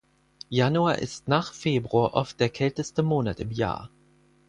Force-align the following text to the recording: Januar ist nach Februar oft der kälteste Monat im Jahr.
Januar 0.49 0.97
ist 0.97 1.27
nach 1.27 1.53
Februar 1.53 2.15
oft 2.15 2.39
der 2.39 2.49
kälteste 2.49 3.03
Monat 3.03 3.39
im 3.39 3.51
Jahr. 3.51 3.91